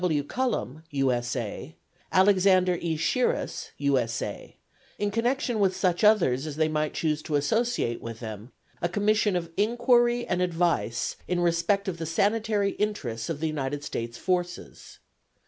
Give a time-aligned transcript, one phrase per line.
[0.01, 0.03] G.
[0.05, 0.23] W.
[0.23, 1.11] Cullom, U.
[1.11, 1.35] S.
[1.35, 1.75] A.;
[2.11, 2.97] Alexander E.
[2.97, 3.99] Shiras, U.
[3.99, 4.19] S.
[4.23, 4.57] A.,
[4.97, 8.51] in connection with such others as they might chose to associate with them,
[8.81, 13.83] "a commission of inquiry and advice in respect of the sanitary interests of the United
[13.83, 14.97] States forces."